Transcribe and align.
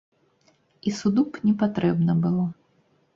І 0.87 0.93
суду 0.99 1.23
б 1.35 1.43
не 1.47 1.53
патрэбна 1.61 2.17
было. 2.25 2.47